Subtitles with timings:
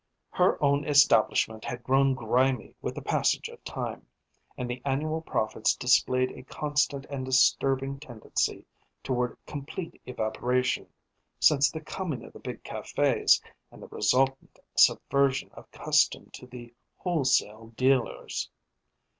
[0.31, 4.07] Her own establishment had grown grimy with the passage of time,
[4.57, 8.65] and the annual profits displayed a constant and disturbing tendency
[9.03, 10.87] toward complete evaporation,
[11.39, 16.73] since the coming of the big cafés, and the resultant subversion of custom to the
[16.97, 18.49] wholesale dealers.